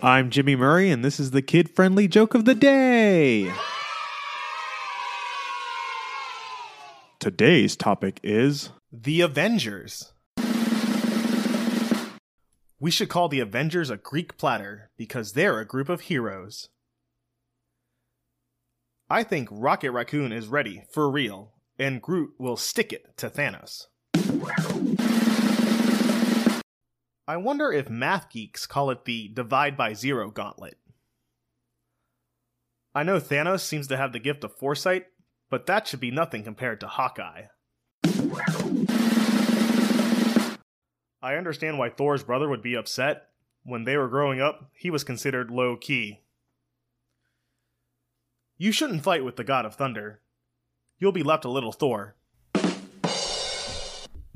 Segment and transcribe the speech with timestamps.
[0.00, 3.52] I'm Jimmy Murray, and this is the kid friendly joke of the day.
[7.18, 10.12] Today's topic is The Avengers.
[12.78, 16.68] We should call the Avengers a Greek platter because they're a group of heroes.
[19.10, 23.86] I think Rocket Raccoon is ready, for real, and Groot will stick it to Thanos.
[27.28, 30.78] I wonder if math geeks call it the divide by zero gauntlet.
[32.94, 35.08] I know Thanos seems to have the gift of foresight,
[35.50, 37.42] but that should be nothing compared to Hawkeye.
[41.20, 43.28] I understand why Thor's brother would be upset.
[43.62, 46.22] When they were growing up, he was considered low key.
[48.56, 50.22] You shouldn't fight with the God of Thunder.
[50.98, 52.16] You'll be left a little Thor.